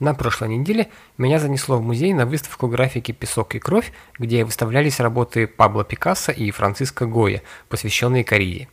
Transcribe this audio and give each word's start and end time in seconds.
На 0.00 0.12
прошлой 0.12 0.48
неделе 0.48 0.88
меня 1.18 1.38
занесло 1.38 1.76
в 1.76 1.82
музей 1.82 2.12
на 2.12 2.26
выставку 2.26 2.66
графики 2.66 3.12
«Песок 3.12 3.54
и 3.54 3.60
кровь», 3.60 3.92
где 4.18 4.44
выставлялись 4.44 4.98
работы 4.98 5.46
Пабло 5.46 5.84
Пикассо 5.84 6.32
и 6.32 6.50
Франциско 6.50 7.06
Гоя, 7.06 7.42
посвященные 7.68 8.24
Корее. 8.24 8.68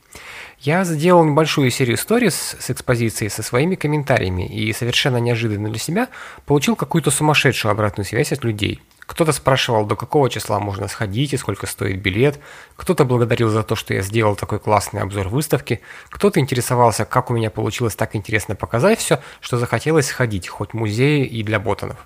Я 0.60 0.84
сделал 0.84 1.24
небольшую 1.24 1.70
серию 1.70 1.98
сторис 1.98 2.56
с 2.60 2.72
экспозицией 2.72 3.30
со 3.30 3.44
своими 3.44 3.76
комментариями 3.76 4.48
и 4.48 4.74
совершенно 4.74 5.18
неожиданно 5.18 5.70
для 5.70 5.78
себя 5.78 6.10
получил 6.48 6.76
какую-то 6.76 7.12
сумасшедшую 7.12 7.72
обратную 7.72 8.06
связь 8.06 8.32
от 8.32 8.44
людей– 8.44 8.82
кто-то 9.12 9.34
спрашивал, 9.34 9.86
до 9.86 9.98
какого 9.98 10.30
числа 10.30 10.62
можно 10.62 10.88
сходить 10.88 11.34
и 11.34 11.38
сколько 11.38 11.68
стоит 11.68 12.02
билет. 12.02 12.40
Кто-то 12.78 13.04
благодарил 13.04 13.50
за 13.50 13.62
то, 13.62 13.76
что 13.76 13.94
я 13.94 14.04
сделал 14.04 14.38
такой 14.38 14.58
классный 14.58 15.02
обзор 15.02 15.28
выставки. 15.28 15.82
Кто-то 16.08 16.40
интересовался, 16.40 17.04
как 17.04 17.30
у 17.30 17.34
меня 17.34 17.50
получилось 17.50 17.94
так 17.94 18.16
интересно 18.16 18.56
показать 18.56 19.00
все, 19.00 19.20
что 19.42 19.58
захотелось 19.58 20.08
сходить, 20.08 20.48
хоть 20.48 20.72
в 20.72 20.76
музей 20.76 21.26
и 21.26 21.44
для 21.44 21.60
ботанов. 21.60 21.98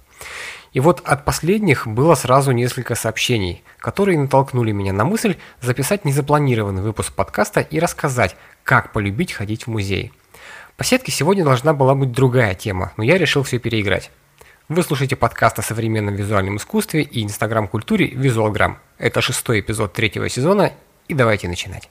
И 0.73 0.79
вот 0.79 1.03
от 1.05 1.25
последних 1.25 1.85
было 1.85 2.15
сразу 2.15 2.51
несколько 2.53 2.95
сообщений, 2.95 3.63
которые 3.77 4.17
натолкнули 4.17 4.71
меня 4.71 4.91
на 4.91 5.05
мысль 5.05 5.37
записать 5.61 6.05
незапланированный 6.05 6.81
выпуск 6.81 7.13
подкаста 7.13 7.59
и 7.59 7.79
рассказать, 7.79 8.35
как 8.63 8.93
полюбить 8.93 9.31
ходить 9.31 9.67
в 9.67 9.69
музей. 9.69 10.11
По 10.75 10.83
сетке 10.83 11.11
сегодня 11.11 11.43
должна 11.43 11.73
была 11.73 11.93
быть 11.93 12.11
другая 12.11 12.55
тема, 12.55 12.93
но 12.97 13.03
я 13.03 13.19
решил 13.19 13.43
все 13.43 13.59
переиграть. 13.59 14.09
Вы 14.67 14.81
слушаете 14.81 15.15
подкаст 15.15 15.59
о 15.59 15.61
современном 15.61 16.15
визуальном 16.15 16.57
искусстве 16.57 17.03
и 17.03 17.23
инстаграм-культуре 17.23 18.07
«Визуалграм». 18.07 18.79
Это 18.97 19.21
шестой 19.21 19.59
эпизод 19.59 19.93
третьего 19.93 20.27
сезона, 20.27 20.73
и 21.07 21.13
давайте 21.13 21.47
начинать. 21.47 21.87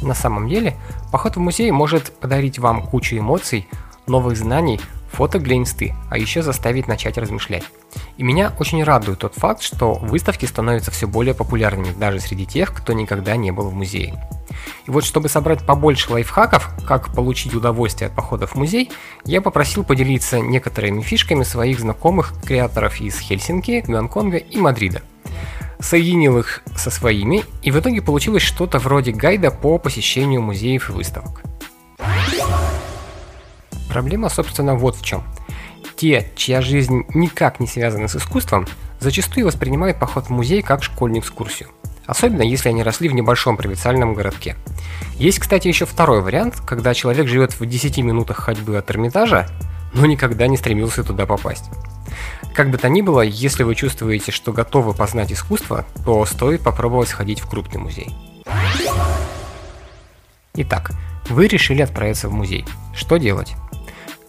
На 0.00 0.14
самом 0.14 0.48
деле, 0.48 0.76
поход 1.10 1.34
в 1.34 1.40
музей 1.40 1.72
может 1.72 2.12
подарить 2.20 2.60
вам 2.60 2.86
кучу 2.86 3.18
эмоций, 3.18 3.68
новых 4.06 4.36
знаний, 4.36 4.80
фото 5.16 5.38
для 5.38 5.56
а 6.10 6.18
еще 6.18 6.42
заставить 6.42 6.88
начать 6.88 7.16
размышлять. 7.16 7.64
И 8.18 8.22
меня 8.22 8.52
очень 8.58 8.84
радует 8.84 9.20
тот 9.20 9.34
факт, 9.34 9.62
что 9.62 9.94
выставки 9.94 10.44
становятся 10.44 10.90
все 10.90 11.06
более 11.06 11.32
популярными 11.32 11.94
даже 11.98 12.20
среди 12.20 12.44
тех, 12.44 12.74
кто 12.74 12.92
никогда 12.92 13.34
не 13.36 13.50
был 13.50 13.70
в 13.70 13.74
музее. 13.74 14.22
И 14.86 14.90
вот 14.90 15.04
чтобы 15.04 15.30
собрать 15.30 15.64
побольше 15.64 16.12
лайфхаков, 16.12 16.68
как 16.86 17.14
получить 17.14 17.54
удовольствие 17.54 18.08
от 18.08 18.14
похода 18.14 18.46
в 18.46 18.56
музей, 18.56 18.90
я 19.24 19.40
попросил 19.40 19.84
поделиться 19.84 20.38
некоторыми 20.38 21.00
фишками 21.00 21.44
своих 21.44 21.80
знакомых 21.80 22.34
креаторов 22.44 23.00
из 23.00 23.18
Хельсинки, 23.18 23.82
Гонконга 23.86 24.36
и 24.36 24.58
Мадрида. 24.58 25.00
Соединил 25.80 26.38
их 26.38 26.62
со 26.76 26.90
своими, 26.90 27.42
и 27.62 27.70
в 27.70 27.80
итоге 27.80 28.02
получилось 28.02 28.42
что-то 28.42 28.78
вроде 28.78 29.12
гайда 29.12 29.50
по 29.50 29.78
посещению 29.78 30.42
музеев 30.42 30.90
и 30.90 30.92
выставок. 30.92 31.45
Проблема, 33.96 34.28
собственно, 34.28 34.74
вот 34.74 34.94
в 34.94 35.02
чем– 35.02 35.24
те, 35.96 36.30
чья 36.36 36.60
жизнь 36.60 37.04
никак 37.14 37.60
не 37.60 37.66
связана 37.66 38.08
с 38.08 38.16
искусством, 38.16 38.66
зачастую 39.00 39.46
воспринимают 39.46 39.98
поход 39.98 40.26
в 40.26 40.28
музей 40.28 40.60
как 40.60 40.84
школьную 40.84 41.22
экскурсию. 41.22 41.70
Особенно 42.04 42.42
если 42.42 42.68
они 42.68 42.82
росли 42.82 43.08
в 43.08 43.14
небольшом 43.14 43.56
провинциальном 43.56 44.12
городке. 44.12 44.54
Есть, 45.14 45.38
кстати, 45.38 45.66
еще 45.66 45.86
второй 45.86 46.20
вариант, 46.20 46.60
когда 46.60 46.92
человек 46.92 47.26
живет 47.26 47.58
в 47.58 47.64
10 47.64 47.96
минутах 47.96 48.36
ходьбы 48.36 48.76
от 48.76 48.90
Эрмитажа, 48.90 49.48
но 49.94 50.04
никогда 50.04 50.46
не 50.46 50.58
стремился 50.58 51.02
туда 51.02 51.24
попасть. 51.24 51.70
Как 52.54 52.70
бы 52.70 52.76
то 52.76 52.90
ни 52.90 53.00
было, 53.00 53.22
если 53.22 53.62
вы 53.62 53.74
чувствуете, 53.74 54.30
что 54.30 54.52
готовы 54.52 54.92
познать 54.92 55.32
искусство, 55.32 55.86
то 56.04 56.22
стоит 56.26 56.60
попробовать 56.60 57.08
сходить 57.08 57.40
в 57.40 57.48
крупный 57.48 57.80
музей. 57.80 58.14
Итак, 60.52 60.90
вы 61.30 61.48
решили 61.48 61.80
отправиться 61.80 62.28
в 62.28 62.32
музей. 62.34 62.66
Что 62.94 63.16
делать? 63.16 63.54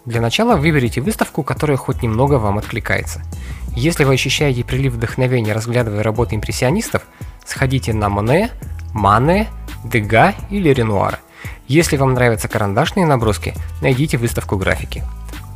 Для 0.08 0.22
начала 0.22 0.56
выберите 0.56 1.02
выставку, 1.02 1.42
которая 1.42 1.76
хоть 1.76 2.00
немного 2.00 2.38
вам 2.38 2.56
откликается. 2.56 3.20
Если 3.76 4.04
вы 4.04 4.14
ощущаете 4.14 4.64
прилив 4.64 4.94
вдохновения, 4.94 5.52
разглядывая 5.52 6.02
работы 6.02 6.34
импрессионистов, 6.34 7.02
сходите 7.44 7.92
на 7.92 8.08
Моне, 8.08 8.50
Мане, 8.94 9.48
Дега 9.84 10.32
или 10.48 10.70
Ренуара. 10.70 11.18
Если 11.66 11.98
вам 11.98 12.14
нравятся 12.14 12.48
карандашные 12.48 13.04
наброски, 13.04 13.52
найдите 13.82 14.16
выставку 14.16 14.56
графики. 14.56 15.04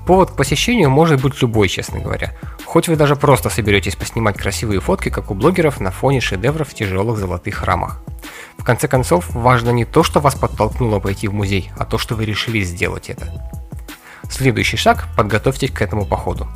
Повод 0.07 0.33
к 0.33 0.37
посещению 0.37 0.91
может 0.91 1.23
быть 1.23 1.41
любой, 1.41 1.71
честно 1.71 2.01
говоря. 2.01 2.35
Хоть 2.67 2.89
вы 2.89 2.97
даже 2.97 3.17
просто 3.17 3.49
соберетесь 3.49 3.97
поснимать 3.97 4.37
красивые 4.37 4.81
фотки, 4.81 5.09
как 5.09 5.31
у 5.31 5.35
блогеров, 5.35 5.81
на 5.81 5.91
фоне 5.91 6.21
шедевров 6.21 6.69
в 6.69 6.75
тяжелых 6.75 7.17
золотых 7.17 7.63
рамах. 7.63 8.03
В 8.59 8.65
конце 8.65 8.87
концов, 8.87 9.31
важно 9.31 9.71
не 9.71 9.87
то, 9.87 10.03
что 10.03 10.21
вас 10.21 10.35
подтолкнуло 10.35 10.99
пойти 10.99 11.27
в 11.27 11.33
музей, 11.33 11.71
а 11.79 11.87
то, 11.87 11.97
что 11.97 12.17
вы 12.17 12.27
решили 12.27 12.61
сделать 12.61 13.09
это. 13.09 13.33
Следующий 14.33 14.79
шаг– 14.79 15.09
подготовьтесь 15.17 15.71
к 15.71 15.83
этому 15.83 16.07
походу. 16.07 16.49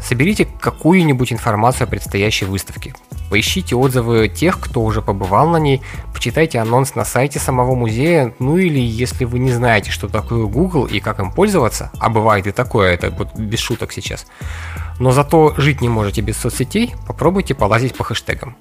Соберите 0.00 0.48
какую-нибудь 0.58 1.34
информацию 1.34 1.84
о 1.84 1.86
предстоящей 1.86 2.46
выставке. 2.46 2.94
Поищите 3.28 3.76
отзывы 3.76 4.28
тех, 4.28 4.58
кто 4.58 4.82
уже 4.82 5.02
побывал 5.02 5.50
на 5.50 5.58
ней, 5.58 5.82
почитайте 6.14 6.58
анонс 6.58 6.94
на 6.94 7.04
сайте 7.04 7.38
самого 7.38 7.74
музея, 7.74 8.32
ну 8.38 8.56
или 8.56 8.80
если 8.80 9.26
вы 9.26 9.38
не 9.38 9.52
знаете, 9.52 9.90
что 9.90 10.08
такое 10.08 10.46
Google 10.46 10.86
и 10.86 10.98
как 10.98 11.20
им 11.20 11.30
пользоваться, 11.30 11.90
а 12.00 12.08
бывает 12.08 12.46
и 12.46 12.52
такое, 12.52 12.94
это 12.94 13.10
вот 13.10 13.36
без 13.38 13.58
шуток 13.58 13.92
сейчас, 13.92 14.26
но 14.98 15.12
зато 15.12 15.54
жить 15.58 15.82
не 15.82 15.90
можете 15.90 16.22
без 16.22 16.38
соцсетей, 16.38 16.94
попробуйте 17.06 17.54
полазить 17.54 17.94
по 17.94 18.02
хэштегам. 18.02 18.56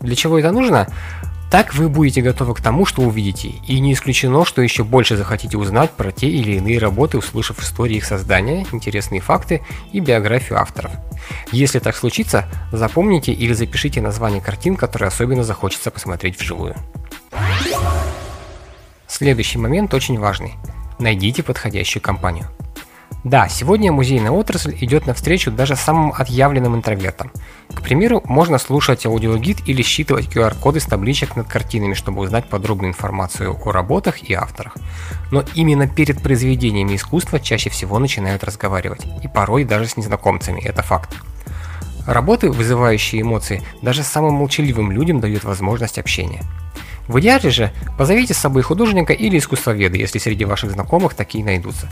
Для 0.00 0.16
чего 0.16 0.40
это 0.40 0.50
нужно? 0.50 0.88
Так 1.52 1.74
вы 1.74 1.90
будете 1.90 2.22
готовы 2.22 2.54
к 2.54 2.62
тому, 2.62 2.86
что 2.86 3.02
увидите, 3.02 3.52
и 3.68 3.78
не 3.78 3.92
исключено, 3.92 4.46
что 4.46 4.62
еще 4.62 4.84
больше 4.84 5.18
захотите 5.18 5.58
узнать 5.58 5.90
про 5.90 6.10
те 6.10 6.26
или 6.26 6.52
иные 6.52 6.78
работы, 6.78 7.18
услышав 7.18 7.60
истории 7.60 7.96
их 7.96 8.06
создания, 8.06 8.66
интересные 8.72 9.20
факты 9.20 9.60
и 9.92 10.00
биографию 10.00 10.58
авторов. 10.58 10.92
Если 11.50 11.78
так 11.78 11.94
случится, 11.94 12.48
запомните 12.72 13.32
или 13.32 13.52
запишите 13.52 14.00
название 14.00 14.40
картин, 14.40 14.76
которые 14.76 15.08
особенно 15.08 15.44
захочется 15.44 15.90
посмотреть 15.90 16.40
вживую. 16.40 16.74
Следующий 19.06 19.58
момент 19.58 19.92
очень 19.92 20.18
важный. 20.18 20.54
Найдите 20.98 21.42
подходящую 21.42 22.02
компанию. 22.02 22.48
Да, 23.24 23.48
сегодня 23.48 23.92
музейная 23.92 24.32
отрасль 24.32 24.76
идет 24.80 25.06
навстречу 25.06 25.52
даже 25.52 25.76
самым 25.76 26.12
отъявленным 26.12 26.74
интровертам. 26.74 27.30
К 27.72 27.80
примеру, 27.80 28.20
можно 28.24 28.58
слушать 28.58 29.06
аудиогид 29.06 29.58
или 29.68 29.80
считывать 29.82 30.26
QR-коды 30.26 30.80
с 30.80 30.86
табличек 30.86 31.36
над 31.36 31.46
картинами, 31.46 31.94
чтобы 31.94 32.22
узнать 32.22 32.48
подробную 32.48 32.90
информацию 32.90 33.56
о 33.64 33.70
работах 33.70 34.28
и 34.28 34.34
авторах. 34.34 34.76
Но 35.30 35.44
именно 35.54 35.86
перед 35.86 36.20
произведениями 36.20 36.96
искусства 36.96 37.38
чаще 37.38 37.70
всего 37.70 38.00
начинают 38.00 38.42
разговаривать, 38.42 39.06
и 39.22 39.28
порой 39.28 39.62
даже 39.62 39.86
с 39.86 39.96
незнакомцами, 39.96 40.60
это 40.60 40.82
факт. 40.82 41.14
Работы, 42.08 42.50
вызывающие 42.50 43.22
эмоции, 43.22 43.62
даже 43.82 44.02
самым 44.02 44.34
молчаливым 44.34 44.90
людям 44.90 45.20
дают 45.20 45.44
возможность 45.44 45.98
общения. 45.98 46.42
В 47.08 47.18
идеале 47.20 47.50
же 47.50 47.72
позовите 47.98 48.32
с 48.34 48.38
собой 48.38 48.62
художника 48.62 49.12
или 49.12 49.38
искусствоведа, 49.38 49.96
если 49.96 50.18
среди 50.18 50.44
ваших 50.44 50.70
знакомых 50.72 51.14
такие 51.14 51.44
найдутся. 51.44 51.88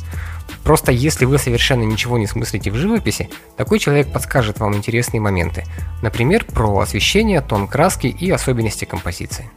Просто 0.65 0.93
если 0.93 1.25
вы 1.25 1.39
совершенно 1.39 1.83
ничего 1.83 2.19
не 2.19 2.27
смыслите 2.27 2.71
в 2.71 2.77
живописи, 2.77 3.29
такой 3.57 3.79
человек 3.79 4.13
подскажет 4.13 4.61
вам 4.61 4.75
интересные 4.75 5.21
моменты. 5.21 5.65
Например, 6.03 6.45
про 6.45 6.79
освещение, 6.79 7.41
тон 7.41 7.67
краски 7.67 8.07
и 8.07 8.31
особенности 8.31 8.85
композиции. 8.85 9.51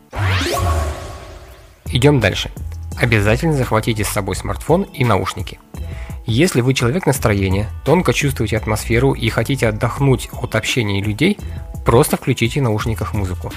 Идем 1.86 2.20
дальше. 2.20 2.50
Обязательно 2.98 3.54
захватите 3.54 4.04
с 4.04 4.10
собой 4.10 4.36
смартфон 4.36 4.84
и 4.84 5.04
наушники. 5.04 5.60
Если 6.26 6.62
вы 6.62 6.74
человек 6.74 7.06
настроения, 7.06 7.70
тонко 7.84 8.14
чувствуете 8.14 8.58
атмосферу 8.58 9.14
и 9.14 9.28
хотите 9.30 9.68
отдохнуть 9.68 10.30
от 10.32 10.56
общения 10.56 11.02
людей, 11.02 11.38
просто 11.86 12.16
включите 12.16 12.62
в 12.62 12.64
наушниках 12.64 13.14
музыку. 13.14 13.52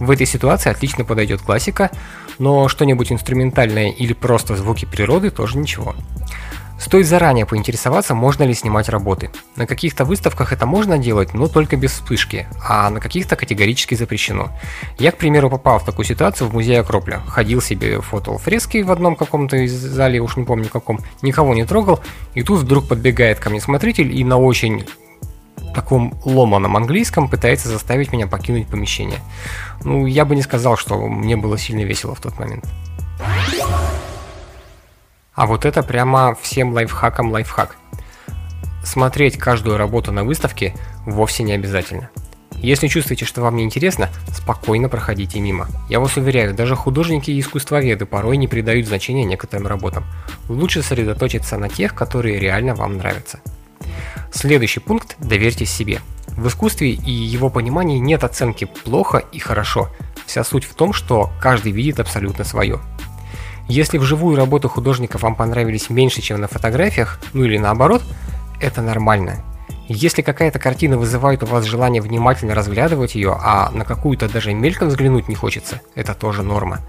В 0.00 0.10
этой 0.10 0.26
ситуации 0.26 0.70
отлично 0.70 1.04
подойдет 1.04 1.40
классика, 1.42 1.90
но 2.38 2.68
что-нибудь 2.68 3.12
инструментальное 3.12 3.90
или 3.90 4.12
просто 4.12 4.56
звуки 4.56 4.84
природы 4.84 5.30
тоже 5.30 5.58
ничего. 5.58 5.94
Стоит 6.78 7.06
заранее 7.06 7.44
поинтересоваться, 7.44 8.14
можно 8.14 8.44
ли 8.44 8.54
снимать 8.54 8.88
работы. 8.88 9.30
На 9.56 9.66
каких-то 9.66 10.04
выставках 10.04 10.52
это 10.52 10.64
можно 10.64 10.96
делать, 10.96 11.34
но 11.34 11.48
только 11.48 11.76
без 11.76 11.92
вспышки, 11.92 12.46
а 12.66 12.88
на 12.90 13.00
каких-то 13.00 13.34
категорически 13.36 13.94
запрещено. 13.94 14.50
Я, 14.98 15.10
к 15.10 15.18
примеру, 15.18 15.50
попал 15.50 15.80
в 15.80 15.84
такую 15.84 16.06
ситуацию 16.06 16.48
в 16.48 16.54
музее 16.54 16.80
Акропля. 16.80 17.20
Ходил 17.26 17.60
себе, 17.60 18.00
фотал 18.00 18.38
фрески 18.38 18.82
в 18.82 18.92
одном 18.92 19.16
каком-то 19.16 19.56
из 19.56 19.72
зале, 19.72 20.20
уж 20.20 20.36
не 20.36 20.44
помню 20.44 20.68
каком, 20.68 21.00
никого 21.20 21.54
не 21.54 21.64
трогал, 21.64 22.00
и 22.34 22.42
тут 22.42 22.60
вдруг 22.60 22.88
подбегает 22.88 23.40
ко 23.40 23.50
мне 23.50 23.60
смотритель 23.60 24.16
и 24.16 24.22
на 24.22 24.38
очень 24.38 24.86
таком 25.74 26.18
ломаном 26.24 26.76
английском 26.76 27.28
пытается 27.28 27.68
заставить 27.68 28.12
меня 28.12 28.26
покинуть 28.26 28.68
помещение. 28.68 29.18
Ну, 29.84 30.06
я 30.06 30.24
бы 30.24 30.34
не 30.36 30.42
сказал, 30.42 30.76
что 30.76 30.96
мне 31.08 31.36
было 31.36 31.58
сильно 31.58 31.82
весело 31.82 32.14
в 32.14 32.20
тот 32.20 32.38
момент. 32.38 32.64
А 35.38 35.46
вот 35.46 35.64
это 35.64 35.84
прямо 35.84 36.34
всем 36.34 36.72
лайфхаком 36.72 37.30
лайфхак. 37.30 37.76
смотреть 38.82 39.38
каждую 39.38 39.76
работу 39.76 40.10
на 40.10 40.24
выставке 40.24 40.74
вовсе 41.06 41.44
не 41.44 41.52
обязательно. 41.52 42.10
Если 42.56 42.88
чувствуете, 42.88 43.24
что 43.24 43.42
вам 43.42 43.54
не 43.54 43.62
интересно, 43.62 44.10
спокойно 44.34 44.88
проходите 44.88 45.38
мимо. 45.38 45.68
Я 45.88 46.00
вас 46.00 46.16
уверяю, 46.16 46.54
даже 46.54 46.74
художники 46.74 47.30
и 47.30 47.38
искусствоведы 47.38 48.04
порой 48.04 48.36
не 48.36 48.48
придают 48.48 48.88
значения 48.88 49.22
некоторым 49.22 49.68
работам. 49.68 50.04
Лучше 50.48 50.82
сосредоточиться 50.82 51.56
на 51.56 51.68
тех, 51.68 51.94
которые 51.94 52.40
реально 52.40 52.74
вам 52.74 52.96
нравятся. 52.96 53.38
Следующий 54.32 54.80
пункт– 54.80 55.14
доверьтесь 55.20 55.70
себе. 55.70 56.00
В 56.26 56.48
искусстве 56.48 56.90
и 56.90 57.12
его 57.12 57.48
понимании 57.48 57.98
нет 57.98 58.24
оценки 58.24 58.64
плохо 58.64 59.18
и 59.30 59.38
хорошо. 59.38 59.88
Вся 60.26 60.42
суть 60.42 60.64
в 60.64 60.74
том, 60.74 60.92
что 60.92 61.30
каждый 61.40 61.70
видит 61.70 62.00
абсолютно 62.00 62.42
свое. 62.42 62.80
Если 63.68 63.98
вживую 63.98 64.34
работы 64.34 64.66
художника 64.66 65.18
вам 65.18 65.34
понравились 65.34 65.90
меньше, 65.90 66.22
чем 66.22 66.40
на 66.40 66.48
фотографиях, 66.48 67.20
ну 67.34 67.44
или 67.44 67.58
наоборот, 67.58 68.02
это 68.60 68.80
нормально. 68.80 69.44
Если 69.88 70.22
какая-то 70.22 70.58
картина 70.58 70.96
вызывает 70.96 71.42
у 71.42 71.46
вас 71.46 71.66
желание 71.66 72.00
внимательно 72.00 72.54
разглядывать 72.54 73.14
ее, 73.14 73.36
а 73.38 73.70
на 73.70 73.84
какую-то 73.84 74.28
даже 74.28 74.54
мельком 74.54 74.88
взглянуть 74.88 75.28
не 75.28 75.34
хочется, 75.34 75.82
это 75.94 76.14
тоже 76.14 76.42
норма. 76.42 76.80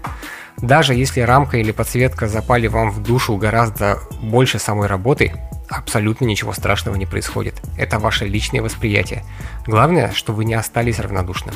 Даже 0.56 0.94
если 0.94 1.20
рамка 1.20 1.58
или 1.58 1.70
подсветка 1.70 2.28
запали 2.28 2.66
вам 2.66 2.90
в 2.90 3.02
душу 3.02 3.36
гораздо 3.36 3.98
больше 4.22 4.58
самой 4.58 4.88
работы, 4.88 5.34
абсолютно 5.68 6.24
ничего 6.24 6.54
страшного 6.54 6.96
не 6.96 7.06
происходит. 7.06 7.54
Это 7.76 7.98
ваше 7.98 8.26
личное 8.26 8.62
восприятие. 8.62 9.22
Главное, 9.66 10.12
что 10.12 10.32
вы 10.32 10.46
не 10.46 10.54
остались 10.54 10.98
равнодушным. 10.98 11.54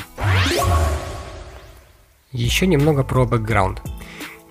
Еще 2.31 2.67
немного 2.67 3.03
про 3.03 3.25
бэкграунд. 3.25 3.81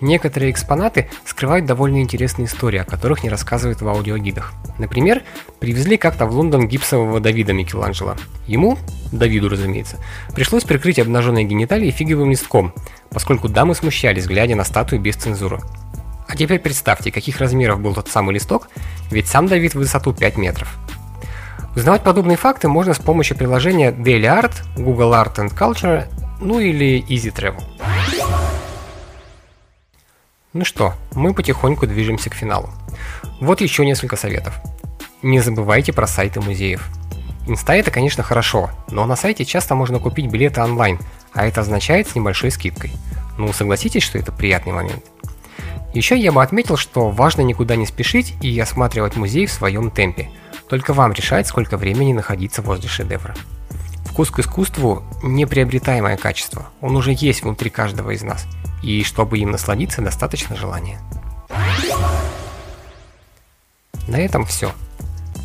Некоторые 0.01 0.51
экспонаты 0.51 1.09
скрывают 1.25 1.65
довольно 1.65 2.01
интересные 2.01 2.47
истории, 2.47 2.79
о 2.79 2.83
которых 2.83 3.23
не 3.23 3.29
рассказывают 3.29 3.81
в 3.81 3.87
аудиогидах. 3.87 4.53
Например, 4.77 5.23
привезли 5.59 5.95
как-то 5.97 6.25
в 6.25 6.35
Лондон 6.35 6.67
гипсового 6.67 7.21
Давида 7.21 7.53
Микеланджело. 7.53 8.15
Ему, 8.45 8.77
Давиду 9.13 9.47
разумеется, 9.47 9.97
пришлось 10.33 10.65
прикрыть 10.65 10.99
обнаженные 10.99 11.45
гениталии 11.45 11.91
фиговым 11.91 12.31
листком, 12.31 12.73
поскольку 13.09 13.47
дамы 13.47 13.73
смущались, 13.73 14.27
глядя 14.27 14.55
на 14.55 14.65
статую 14.65 15.01
без 15.01 15.15
цензуры. 15.15 15.61
А 16.27 16.35
теперь 16.35 16.59
представьте, 16.59 17.11
каких 17.11 17.39
размеров 17.39 17.79
был 17.79 17.93
тот 17.93 18.09
самый 18.09 18.33
листок, 18.33 18.67
ведь 19.11 19.27
сам 19.27 19.47
Давид 19.47 19.73
в 19.73 19.77
высоту 19.77 20.13
5 20.13 20.37
метров. 20.37 20.77
Узнавать 21.75 22.03
подобные 22.03 22.37
факты 22.37 22.67
можно 22.67 22.93
с 22.93 22.99
помощью 22.99 23.37
приложения 23.37 23.91
Daily 23.91 24.23
Art, 24.23 24.53
Google 24.75 25.13
Art 25.13 25.35
and 25.35 25.55
Culture, 25.55 26.05
ну 26.41 26.59
или 26.59 27.03
Easy 27.07 27.33
Travel. 27.33 27.63
Ну 30.55 30.63
что, 30.63 30.93
мы 31.13 31.33
потихоньку 31.33 31.85
движемся 31.85 32.29
к 32.29 32.33
финалу. 32.33 32.69
Вот 33.41 33.59
еще 33.59 33.85
несколько 33.85 34.15
советов. 34.15 34.57
Не 35.21 35.41
забывайте 35.41 35.91
про 35.91 36.07
сайты 36.07 36.39
музеев. 36.39 36.87
Инста 37.45 37.73
это, 37.73 37.91
конечно, 37.91 38.23
хорошо, 38.23 38.69
но 38.89 39.05
на 39.05 39.17
сайте 39.17 39.43
часто 39.43 39.75
можно 39.75 39.99
купить 39.99 40.31
билеты 40.31 40.61
онлайн, 40.61 40.97
а 41.33 41.45
это 41.45 41.59
означает 41.59 42.07
с 42.07 42.15
небольшой 42.15 42.51
скидкой. 42.51 42.93
Ну, 43.37 43.51
согласитесь, 43.51 44.03
что 44.03 44.17
это 44.17 44.31
приятный 44.31 44.71
момент. 44.71 45.03
Еще 45.93 46.17
я 46.17 46.31
бы 46.31 46.41
отметил, 46.41 46.77
что 46.77 47.09
важно 47.09 47.41
никуда 47.41 47.75
не 47.75 47.85
спешить 47.85 48.33
и 48.41 48.57
осматривать 48.57 49.17
музей 49.17 49.47
в 49.47 49.51
своем 49.51 49.91
темпе. 49.91 50.29
Только 50.69 50.93
вам 50.93 51.11
решать, 51.11 51.47
сколько 51.47 51.75
времени 51.75 52.13
находиться 52.13 52.61
возле 52.61 52.87
шедевра. 52.87 53.35
Вкус 54.15 54.31
к 54.31 54.39
искусству– 54.39 55.03
неприобретаемое 55.23 56.15
качество. 56.15 56.69
Он 56.79 56.95
уже 56.95 57.11
есть 57.11 57.43
внутри 57.43 57.69
каждого 57.69 58.11
из 58.11 58.23
нас– 58.23 58.47
и 58.81 59.03
чтобы 59.03 59.39
им 59.39 59.51
насладиться, 59.51 60.01
достаточно 60.01 60.55
желания. 60.55 61.01
На 64.07 64.15
этом 64.15 64.45
все. 64.45 64.71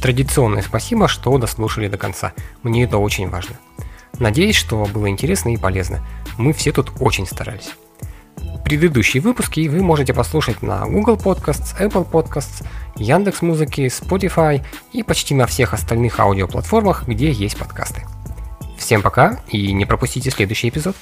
Традиционное 0.00 0.62
спасибо, 0.62 1.08
что 1.08 1.36
дослушали 1.36 1.88
до 1.88 1.98
конца. 1.98 2.32
Мне 2.62 2.84
это 2.84 2.98
очень 2.98 3.28
важно. 3.28 3.56
Надеюсь, 4.20 4.54
что 4.54 4.84
было 4.84 5.08
интересно 5.08 5.52
и 5.52 5.56
полезно. 5.56 6.06
Мы 6.38 6.52
все 6.52 6.70
тут 6.70 6.92
очень 7.00 7.26
старались. 7.26 7.70
Предыдущие 8.64 9.20
выпуски 9.20 9.66
вы 9.66 9.82
можете 9.82 10.14
послушать 10.14 10.62
на 10.62 10.86
Google 10.86 11.16
Podcasts, 11.16 11.76
Apple 11.76 12.08
Podcasts, 12.08 12.64
Яндекс 12.94 13.42
Музыки, 13.42 13.86
Spotify 13.88 14.64
и 14.92 15.02
почти 15.02 15.34
на 15.34 15.46
всех 15.48 15.74
остальных 15.74 16.20
аудиоплатформах, 16.20 17.08
где 17.08 17.32
есть 17.32 17.58
подкасты. 17.58 18.06
Всем 18.80 19.02
пока 19.02 19.40
и 19.52 19.72
не 19.72 19.84
пропустите 19.84 20.30
следующий 20.30 20.70
эпизод. 20.70 20.96